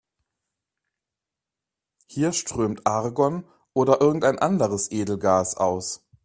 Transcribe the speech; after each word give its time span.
Hier 2.07 2.33
strömt 2.33 2.87
Argon 2.87 3.47
oder 3.73 4.01
irgendein 4.01 4.39
anderes 4.39 4.89
Edelgas 4.91 5.55
aus. 5.55 6.07